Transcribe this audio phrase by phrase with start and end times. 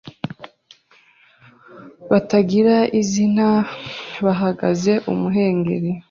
[2.11, 3.47] batagira izina
[4.25, 5.91] bahagazeUmuhengeri